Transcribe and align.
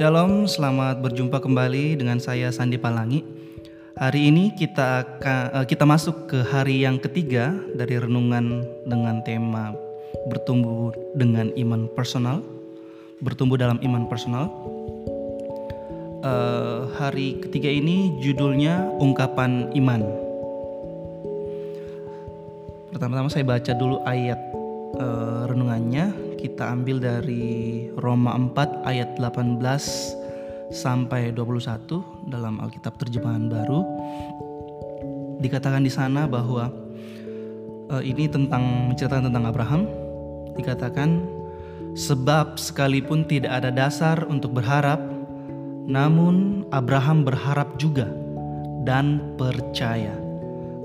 Shalom, 0.00 0.48
selamat 0.48 1.04
berjumpa 1.04 1.44
kembali 1.44 2.00
dengan 2.00 2.16
saya 2.16 2.48
Sandi 2.48 2.80
Palangi. 2.80 3.20
Hari 4.00 4.32
ini 4.32 4.56
kita 4.56 5.04
akan 5.04 5.60
eh, 5.60 5.66
kita 5.68 5.84
masuk 5.84 6.24
ke 6.24 6.40
hari 6.40 6.88
yang 6.88 6.96
ketiga 6.96 7.52
dari 7.76 8.00
renungan 8.00 8.64
dengan 8.88 9.20
tema 9.28 9.76
bertumbuh 10.24 10.96
dengan 11.12 11.52
iman 11.52 11.84
personal, 11.92 12.40
bertumbuh 13.20 13.60
dalam 13.60 13.76
iman 13.84 14.08
personal. 14.08 14.48
Uh, 16.24 16.88
hari 16.96 17.36
ketiga 17.44 17.68
ini 17.68 18.16
judulnya 18.24 18.80
ungkapan 19.04 19.68
iman. 19.84 20.00
Pertama-tama 22.88 23.28
saya 23.28 23.44
baca 23.44 23.72
dulu 23.76 24.00
ayat 24.08 24.40
uh, 24.96 25.44
renungannya 25.44 26.29
kita 26.40 26.72
ambil 26.72 26.96
dari 26.96 27.86
Roma 28.00 28.32
4 28.32 28.88
ayat 28.88 29.20
18 29.20 29.60
sampai 30.72 31.36
21 31.36 32.32
dalam 32.32 32.56
Alkitab 32.64 32.96
terjemahan 32.96 33.52
baru. 33.52 33.84
Dikatakan 35.44 35.84
di 35.84 35.92
sana 35.92 36.24
bahwa 36.24 36.72
uh, 37.92 38.02
ini 38.02 38.24
tentang 38.32 38.88
menceritakan 38.88 39.28
tentang 39.28 39.44
Abraham. 39.44 39.84
Dikatakan 40.56 41.28
sebab 41.92 42.56
sekalipun 42.56 43.28
tidak 43.28 43.60
ada 43.60 43.68
dasar 43.68 44.24
untuk 44.24 44.56
berharap 44.56 44.98
namun 45.90 46.64
Abraham 46.70 47.26
berharap 47.26 47.74
juga 47.74 48.06
dan 48.86 49.34
percaya 49.34 50.14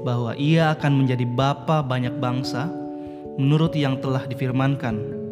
bahwa 0.00 0.32
ia 0.36 0.72
akan 0.72 1.04
menjadi 1.04 1.28
bapa 1.28 1.84
banyak 1.84 2.16
bangsa 2.16 2.72
menurut 3.36 3.76
yang 3.76 3.98
telah 4.00 4.24
difirmankan. 4.24 5.23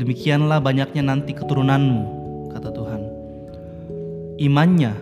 Demikianlah 0.00 0.64
banyaknya 0.64 1.04
nanti 1.04 1.36
keturunanmu, 1.36 2.02
kata 2.56 2.72
Tuhan. 2.72 3.02
Imannya, 4.40 4.96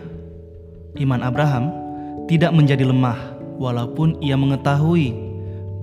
iman 0.99 1.23
Abraham, 1.23 1.71
tidak 2.27 2.51
menjadi 2.51 2.83
lemah 2.83 3.15
walaupun 3.55 4.19
ia 4.19 4.35
mengetahui 4.35 5.15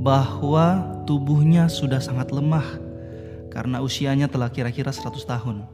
bahwa 0.04 0.84
tubuhnya 1.08 1.64
sudah 1.72 1.96
sangat 1.96 2.28
lemah 2.28 2.76
karena 3.48 3.80
usianya 3.80 4.28
telah 4.28 4.52
kira-kira 4.52 4.92
100 4.92 5.16
tahun 5.24 5.64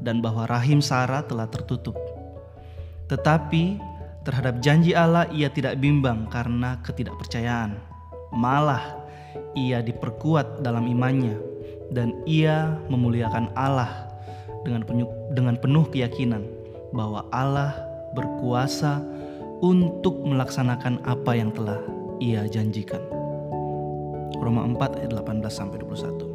dan 0.00 0.24
bahwa 0.24 0.48
rahim 0.48 0.80
Sarah 0.80 1.20
telah 1.20 1.44
tertutup. 1.52 2.00
Tetapi 3.12 3.76
terhadap 4.24 4.64
janji 4.64 4.96
Allah 4.96 5.28
ia 5.36 5.52
tidak 5.52 5.76
bimbang 5.76 6.32
karena 6.32 6.80
ketidakpercayaan. 6.80 7.76
Malah 8.32 9.04
ia 9.52 9.84
diperkuat 9.84 10.64
dalam 10.64 10.88
imannya 10.88 11.53
dan 11.92 12.16
ia 12.24 12.80
memuliakan 12.88 13.52
Allah 13.58 14.08
dengan 14.64 14.86
penuh, 14.86 15.10
dengan 15.36 15.60
penuh 15.60 15.84
keyakinan 15.92 16.46
bahwa 16.94 17.26
Allah 17.34 17.74
berkuasa 18.14 19.02
untuk 19.60 20.22
melaksanakan 20.24 21.02
apa 21.04 21.36
yang 21.36 21.52
telah 21.52 21.82
ia 22.22 22.46
janjikan. 22.48 23.02
Roma 24.38 24.62
4 24.68 25.00
ayat 25.00 25.10
18 25.12 25.48
sampai 25.48 25.78
21. 25.80 26.34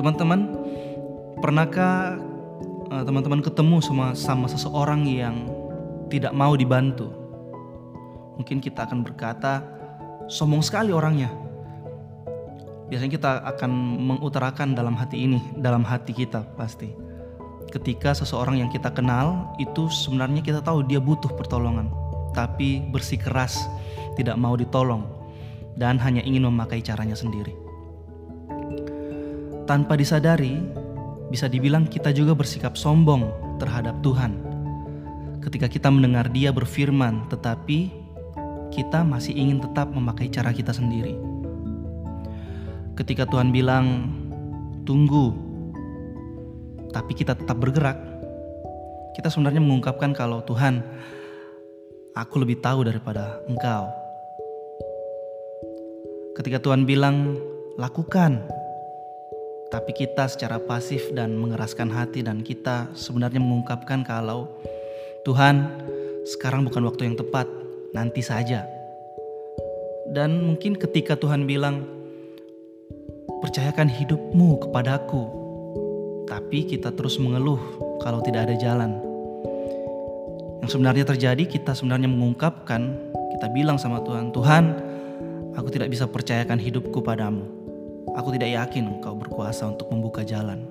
Teman-teman, 0.00 0.40
pernahkah 1.38 2.18
uh, 2.88 3.04
teman-teman 3.04 3.44
ketemu 3.44 3.84
sama 3.84 4.16
sama 4.16 4.48
seseorang 4.48 5.04
yang 5.06 5.46
tidak 6.08 6.32
mau 6.34 6.56
dibantu? 6.56 7.12
Mungkin 8.40 8.64
kita 8.64 8.88
akan 8.88 9.04
berkata, 9.04 9.60
sombong 10.26 10.64
sekali 10.64 10.90
orangnya. 10.90 11.28
Biasanya 12.90 13.12
kita 13.14 13.30
akan 13.56 13.70
mengutarakan 14.02 14.74
dalam 14.74 14.98
hati 14.98 15.30
ini, 15.30 15.38
dalam 15.56 15.86
hati 15.86 16.10
kita 16.10 16.42
pasti. 16.58 16.90
Ketika 17.70 18.10
seseorang 18.18 18.58
yang 18.58 18.70
kita 18.74 18.90
kenal 18.90 19.54
itu 19.62 19.86
sebenarnya 19.86 20.42
kita 20.42 20.58
tahu 20.58 20.82
dia 20.82 20.98
butuh 20.98 21.30
pertolongan, 21.38 21.86
tapi 22.34 22.82
bersikeras 22.90 23.70
tidak 24.18 24.34
mau 24.34 24.58
ditolong 24.58 25.06
dan 25.78 26.02
hanya 26.02 26.18
ingin 26.26 26.50
memakai 26.50 26.82
caranya 26.82 27.14
sendiri 27.14 27.70
tanpa 29.70 29.94
disadari, 29.94 30.58
bisa 31.30 31.46
dibilang 31.46 31.86
kita 31.86 32.10
juga 32.10 32.34
bersikap 32.34 32.74
sombong 32.74 33.30
terhadap 33.62 33.94
Tuhan. 34.02 34.34
Ketika 35.38 35.70
kita 35.70 35.86
mendengar 35.94 36.26
Dia 36.34 36.50
berfirman, 36.50 37.30
tetapi 37.30 37.94
kita 38.74 39.06
masih 39.06 39.38
ingin 39.38 39.62
tetap 39.62 39.86
memakai 39.94 40.26
cara 40.26 40.50
kita 40.50 40.74
sendiri. 40.74 41.29
Ketika 43.00 43.24
Tuhan 43.24 43.48
bilang, 43.48 44.12
"Tunggu," 44.84 45.32
tapi 46.92 47.16
kita 47.16 47.32
tetap 47.32 47.56
bergerak, 47.56 47.96
kita 49.16 49.32
sebenarnya 49.32 49.64
mengungkapkan 49.64 50.12
kalau 50.12 50.44
Tuhan, 50.44 50.84
aku 52.12 52.44
lebih 52.44 52.60
tahu 52.60 52.84
daripada 52.84 53.40
Engkau. 53.48 53.88
Ketika 56.36 56.60
Tuhan 56.60 56.84
bilang, 56.84 57.40
"Lakukan," 57.80 58.44
tapi 59.72 59.96
kita 59.96 60.28
secara 60.28 60.60
pasif 60.60 61.08
dan 61.16 61.40
mengeraskan 61.40 61.88
hati 61.88 62.20
dan 62.20 62.44
kita 62.44 62.92
sebenarnya 62.92 63.40
mengungkapkan 63.40 64.04
kalau 64.04 64.44
Tuhan 65.24 65.72
sekarang 66.36 66.68
bukan 66.68 66.84
waktu 66.84 67.08
yang 67.08 67.16
tepat, 67.16 67.48
nanti 67.96 68.20
saja. 68.20 68.68
Dan 70.04 70.44
mungkin 70.44 70.76
ketika 70.76 71.16
Tuhan 71.16 71.48
bilang 71.48 71.99
percayakan 73.40 73.88
hidupmu 73.88 74.68
kepadaku, 74.68 75.22
tapi 76.28 76.68
kita 76.68 76.92
terus 76.94 77.16
mengeluh 77.16 77.60
kalau 78.04 78.20
tidak 78.20 78.48
ada 78.48 78.56
jalan. 78.56 79.00
Yang 80.60 80.76
sebenarnya 80.76 81.04
terjadi 81.08 81.44
kita 81.48 81.72
sebenarnya 81.72 82.08
mengungkapkan, 82.12 82.94
kita 83.36 83.48
bilang 83.50 83.80
sama 83.80 84.04
Tuhan, 84.04 84.30
Tuhan, 84.30 84.64
aku 85.56 85.68
tidak 85.72 85.88
bisa 85.90 86.04
percayakan 86.04 86.60
hidupku 86.60 87.00
padamu 87.00 87.60
Aku 88.18 88.34
tidak 88.34 88.50
yakin 88.50 88.98
engkau 88.98 89.14
berkuasa 89.14 89.70
untuk 89.70 89.86
membuka 89.94 90.26
jalan. 90.26 90.66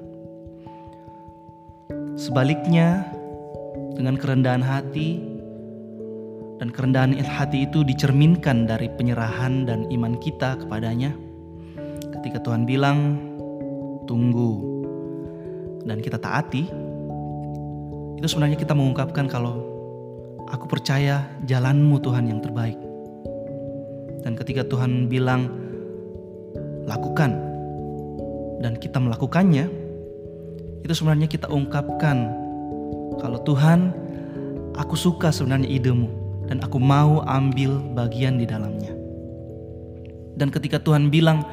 Sebaliknya, 2.19 3.07
dengan 3.96 4.19
kerendahan 4.19 4.59
hati 4.59 5.24
dan 6.59 6.68
kerendahan 6.68 7.16
hati 7.16 7.63
itu 7.63 7.88
dicerminkan 7.88 8.68
dari 8.68 8.91
penyerahan 8.91 9.63
dan 9.63 9.88
iman 9.88 10.19
kita 10.19 10.59
kepadanya. 10.59 11.16
Ketika 12.19 12.44
Tuhan 12.44 12.68
bilang, 12.68 13.16
"Tunggu," 14.03 14.59
dan 15.88 16.03
kita 16.03 16.19
taati, 16.19 16.68
itu 18.19 18.28
sebenarnya 18.28 18.59
kita 18.59 18.75
mengungkapkan 18.75 19.31
kalau 19.31 19.63
aku 20.52 20.68
percaya 20.68 21.24
jalanmu 21.47 21.96
Tuhan 22.03 22.28
yang 22.28 22.44
terbaik. 22.44 22.75
Dan 24.19 24.35
ketika 24.35 24.68
Tuhan 24.68 25.07
bilang, 25.07 25.47
lakukan 26.84 27.31
dan 28.59 28.75
kita 28.75 29.00
melakukannya, 29.00 29.72
itu 30.84 30.94
sebenarnya 30.94 31.31
kita 31.31 31.47
ungkapkan 31.47 32.36
kalau 33.24 33.40
Tuhan, 33.47 33.96
aku 34.75 34.96
suka 35.00 35.31
sebenarnya 35.31 35.72
idemu 35.72 36.09
dan 36.51 36.59
aku 36.59 36.80
mau 36.80 37.24
ambil 37.24 37.80
bagian 37.96 38.36
di 38.36 38.44
dalamnya. 38.44 38.91
Dan 40.40 40.51
ketika 40.51 40.80
Tuhan 40.80 41.12
bilang, 41.12 41.44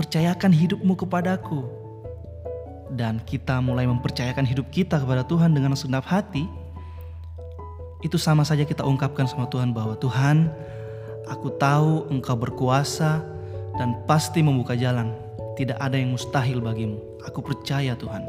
percayakan 0.00 0.48
hidupmu 0.48 0.96
kepadaku, 0.96 1.60
dan 2.96 3.20
kita 3.28 3.60
mulai 3.60 3.84
mempercayakan 3.84 4.48
hidup 4.48 4.72
kita 4.72 4.96
kepada 4.96 5.28
Tuhan 5.28 5.52
dengan 5.52 5.76
segenap 5.76 6.08
hati, 6.08 6.48
itu 8.00 8.16
sama 8.16 8.40
saja 8.48 8.64
kita 8.64 8.80
ungkapkan 8.80 9.28
sama 9.28 9.44
Tuhan 9.52 9.76
bahwa 9.76 10.00
Tuhan, 10.00 10.48
aku 11.28 11.52
tahu 11.60 12.08
Engkau 12.08 12.32
berkuasa 12.32 13.20
dan 13.76 14.00
pasti 14.08 14.40
membuka 14.40 14.72
jalan. 14.72 15.12
Tidak 15.60 15.76
ada 15.76 16.00
yang 16.00 16.16
mustahil 16.16 16.64
bagimu. 16.64 16.96
Aku 17.28 17.44
percaya 17.44 17.92
Tuhan. 17.92 18.24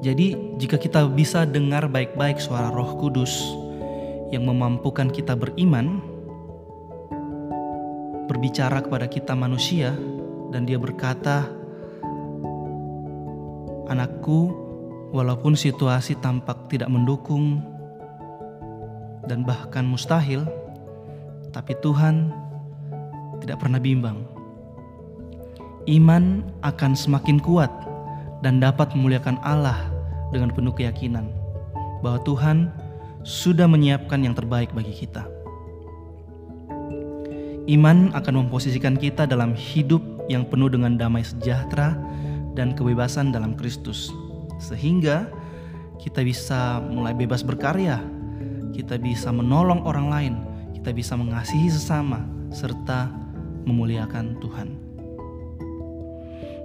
Jadi, 0.00 0.56
jika 0.56 0.80
kita 0.80 1.04
bisa 1.12 1.44
dengar 1.44 1.92
baik-baik 1.92 2.40
suara 2.40 2.72
Roh 2.72 2.96
Kudus 2.96 3.36
yang 4.32 4.48
memampukan 4.48 5.12
kita 5.12 5.36
beriman, 5.36 6.15
berbicara 8.26 8.82
kepada 8.82 9.06
kita 9.06 9.32
manusia, 9.32 9.94
dan 10.50 10.66
Dia 10.66 10.78
berkata, 10.78 11.46
"Anakku, 13.90 14.66
walaupun 15.14 15.54
situasi 15.54 16.18
tampak 16.18 16.68
tidak 16.68 16.90
mendukung 16.90 17.62
dan 19.26 19.42
bahkan 19.42 19.86
mustahil, 19.86 20.46
tapi 21.50 21.74
Tuhan 21.82 22.30
tidak 23.42 23.62
pernah 23.62 23.78
bimbang. 23.78 24.22
Iman 25.86 26.42
akan 26.66 26.98
semakin 26.98 27.38
kuat 27.38 27.70
dan 28.42 28.58
dapat 28.58 28.90
memuliakan 28.92 29.38
Allah 29.46 29.86
dengan 30.34 30.50
penuh 30.50 30.74
keyakinan 30.74 31.30
bahwa 32.02 32.18
Tuhan 32.26 32.74
sudah 33.22 33.70
menyiapkan 33.70 34.22
yang 34.22 34.34
terbaik 34.34 34.74
bagi 34.74 34.94
kita. 34.94 35.35
Iman 37.66 38.14
akan 38.14 38.46
memposisikan 38.46 38.94
kita 38.94 39.26
dalam 39.26 39.50
hidup 39.50 39.98
yang 40.30 40.46
penuh 40.46 40.70
dengan 40.70 40.94
damai 40.94 41.26
sejahtera 41.26 41.98
dan 42.54 42.78
kebebasan 42.78 43.34
dalam 43.34 43.58
Kristus. 43.58 44.14
Sehingga 44.62 45.26
kita 45.98 46.22
bisa 46.22 46.78
mulai 46.78 47.10
bebas 47.10 47.42
berkarya, 47.42 47.98
kita 48.70 49.02
bisa 49.02 49.34
menolong 49.34 49.82
orang 49.82 50.06
lain, 50.06 50.34
kita 50.78 50.94
bisa 50.94 51.18
mengasihi 51.18 51.66
sesama 51.66 52.22
serta 52.54 53.10
memuliakan 53.66 54.38
Tuhan. 54.38 54.68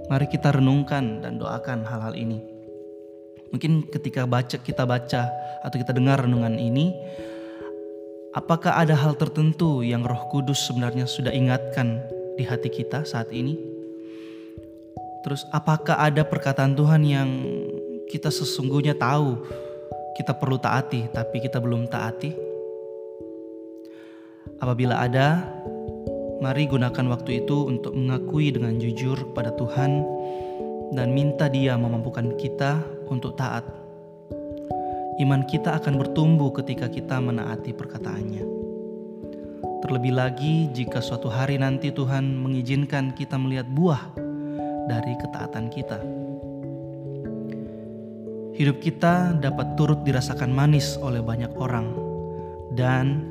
Mari 0.06 0.26
kita 0.30 0.54
renungkan 0.54 1.18
dan 1.18 1.34
doakan 1.34 1.82
hal-hal 1.82 2.14
ini. 2.14 2.38
Mungkin 3.50 3.90
ketika 3.90 4.22
baca 4.22 4.54
kita 4.54 4.86
baca 4.86 5.34
atau 5.66 5.76
kita 5.76 5.90
dengar 5.90 6.22
renungan 6.22 6.62
ini, 6.62 6.94
apakah 8.32 8.80
ada 8.80 8.96
hal 8.96 9.12
tertentu 9.16 9.84
yang 9.84 10.02
Roh 10.04 10.28
Kudus 10.32 10.64
sebenarnya 10.64 11.04
sudah 11.04 11.32
ingatkan 11.32 12.00
di 12.40 12.44
hati 12.48 12.72
kita 12.72 13.04
saat 13.04 13.28
ini? 13.32 13.60
Terus 15.22 15.46
apakah 15.54 16.00
ada 16.02 16.26
perkataan 16.26 16.74
Tuhan 16.74 17.02
yang 17.06 17.28
kita 18.10 18.32
sesungguhnya 18.32 18.98
tahu 18.98 19.38
kita 20.18 20.34
perlu 20.34 20.58
taati 20.58 21.12
tapi 21.12 21.38
kita 21.38 21.62
belum 21.62 21.86
taati? 21.86 22.34
Apabila 24.58 24.98
ada, 24.98 25.42
mari 26.42 26.66
gunakan 26.66 27.06
waktu 27.12 27.46
itu 27.46 27.70
untuk 27.70 27.94
mengakui 27.94 28.50
dengan 28.50 28.74
jujur 28.78 29.30
kepada 29.30 29.54
Tuhan 29.54 30.02
dan 30.94 31.14
minta 31.14 31.46
Dia 31.46 31.78
memampukan 31.78 32.34
kita 32.38 32.82
untuk 33.10 33.34
taat. 33.38 33.81
Iman 35.22 35.46
kita 35.46 35.78
akan 35.78 36.02
bertumbuh 36.02 36.50
ketika 36.50 36.90
kita 36.90 37.22
menaati 37.22 37.70
perkataannya. 37.70 38.42
Terlebih 39.86 40.18
lagi 40.18 40.66
jika 40.74 40.98
suatu 40.98 41.30
hari 41.30 41.62
nanti 41.62 41.94
Tuhan 41.94 42.42
mengizinkan 42.42 43.14
kita 43.14 43.38
melihat 43.38 43.70
buah 43.70 44.02
dari 44.90 45.14
ketaatan 45.22 45.70
kita. 45.70 46.02
Hidup 48.58 48.82
kita 48.82 49.38
dapat 49.38 49.78
turut 49.78 50.02
dirasakan 50.02 50.50
manis 50.50 50.98
oleh 50.98 51.22
banyak 51.22 51.54
orang 51.54 51.86
dan 52.74 53.22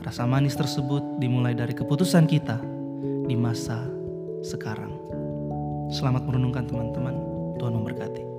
rasa 0.00 0.24
manis 0.24 0.56
tersebut 0.56 1.20
dimulai 1.20 1.52
dari 1.52 1.76
keputusan 1.76 2.24
kita 2.24 2.56
di 3.28 3.36
masa 3.36 3.84
sekarang. 4.40 4.96
Selamat 5.92 6.24
merenungkan 6.24 6.64
teman-teman. 6.64 7.12
Tuhan 7.60 7.76
memberkati. 7.76 8.35